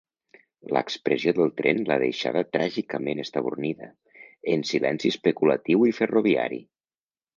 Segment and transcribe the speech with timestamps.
[0.75, 3.91] L'expressió del tren l'ha deixada tràgicament estabornida,
[4.55, 6.61] en silenci especulatiu i ferroviari.